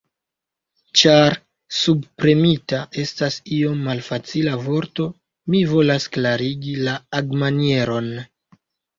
Ĉar 0.99 1.33
'subpremita' 1.79 2.79
estas 3.03 3.37
iom 3.57 3.83
malfacila 3.89 4.53
vorto, 4.69 5.05
mi 5.55 5.59
volas 5.73 6.07
klarigi 6.15 6.73
la 6.87 6.97
agmanieron. 7.19 8.09